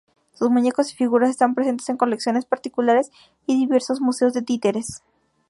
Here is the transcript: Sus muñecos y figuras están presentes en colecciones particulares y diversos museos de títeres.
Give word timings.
Sus 0.33 0.49
muñecos 0.49 0.91
y 0.91 0.95
figuras 0.95 1.29
están 1.29 1.53
presentes 1.53 1.87
en 1.89 1.95
colecciones 1.97 2.45
particulares 2.45 3.11
y 3.45 3.53
diversos 3.59 4.01
museos 4.01 4.33
de 4.33 4.41
títeres. 4.41 5.03